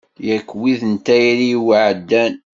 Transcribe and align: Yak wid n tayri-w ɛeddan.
Yak 0.27 0.49
wid 0.59 0.81
n 0.91 0.95
tayri-w 1.05 1.67
ɛeddan. 1.85 2.33